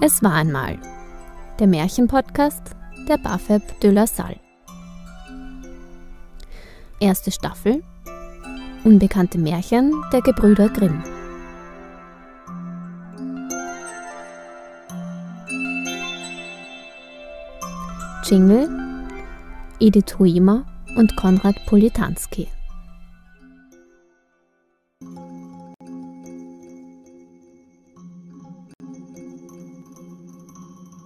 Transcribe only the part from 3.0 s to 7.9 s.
der Bafeb de la Salle. Erste Staffel